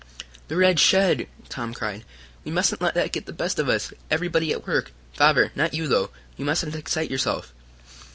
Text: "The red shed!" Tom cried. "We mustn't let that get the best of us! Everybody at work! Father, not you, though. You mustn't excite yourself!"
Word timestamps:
"The 0.47 0.55
red 0.57 0.79
shed!" 0.79 1.27
Tom 1.47 1.75
cried. 1.75 2.03
"We 2.43 2.49
mustn't 2.51 2.81
let 2.81 2.95
that 2.95 3.11
get 3.11 3.27
the 3.27 3.31
best 3.31 3.59
of 3.59 3.69
us! 3.69 3.93
Everybody 4.09 4.51
at 4.51 4.65
work! 4.65 4.91
Father, 5.13 5.51
not 5.53 5.75
you, 5.75 5.87
though. 5.87 6.09
You 6.37 6.43
mustn't 6.43 6.73
excite 6.73 7.11
yourself!" 7.11 7.53